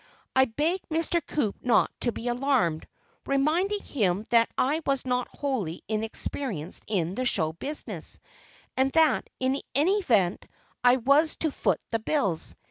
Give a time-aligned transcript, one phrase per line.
[0.35, 1.23] I begged Mr.
[1.23, 2.87] Coup not to be alarmed,
[3.27, 8.19] reminding him that I was not wholly inexperienced in the show business,
[8.75, 10.47] and that, in any event,
[10.83, 12.55] I was to "foot the bills."